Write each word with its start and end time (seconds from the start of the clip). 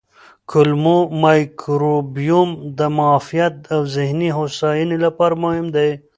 کولمو 0.49 0.97
مایکروبیوم 1.23 2.49
د 2.77 2.79
معافیت 2.97 3.55
او 3.73 3.81
ذهني 3.95 4.29
هوساینې 4.37 4.97
لپاره 5.05 5.35
مهم 5.43 5.67
دی. 5.75 5.89